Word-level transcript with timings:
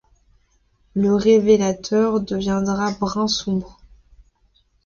Le 0.95 1.13
révélateur 1.13 2.21
deviendra 2.21 2.91
brun 2.93 3.27
sombre. 3.27 3.79